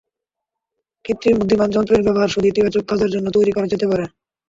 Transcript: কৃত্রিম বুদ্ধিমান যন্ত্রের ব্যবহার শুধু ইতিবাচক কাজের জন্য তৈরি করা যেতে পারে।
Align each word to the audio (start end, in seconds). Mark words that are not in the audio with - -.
কৃত্রিম 1.05 1.35
বুদ্ধিমান 1.39 1.69
যন্ত্রের 1.71 2.05
ব্যবহার 2.05 2.33
শুধু 2.33 2.45
ইতিবাচক 2.49 2.83
কাজের 2.89 3.13
জন্য 3.13 3.27
তৈরি 3.31 3.51
করা 3.53 3.67
যেতে 3.67 3.85
পারে। 3.91 4.05